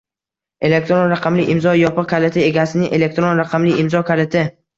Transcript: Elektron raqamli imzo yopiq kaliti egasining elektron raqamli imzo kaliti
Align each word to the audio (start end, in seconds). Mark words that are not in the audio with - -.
Elektron 0.69 1.03
raqamli 1.13 1.45
imzo 1.55 1.73
yopiq 1.81 2.07
kaliti 2.15 2.43
egasining 2.47 2.97
elektron 3.01 3.43
raqamli 3.45 3.77
imzo 3.85 4.05
kaliti 4.11 4.45